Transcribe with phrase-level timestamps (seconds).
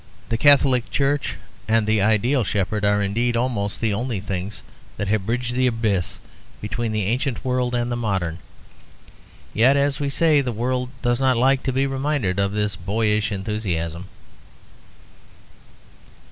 [0.29, 1.35] The Catholic Church
[1.67, 4.63] and the Ideal Shepherd are indeed almost the only things
[4.97, 6.17] that have bridged the abyss
[6.59, 8.39] between the ancient world and the modern.
[9.53, 13.31] Yet, as we say, the world does not like to be reminded of this boyish
[13.31, 14.07] enthusiasm.